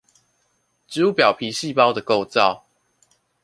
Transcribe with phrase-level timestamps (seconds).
[0.87, 2.65] 植物表皮細胞的構造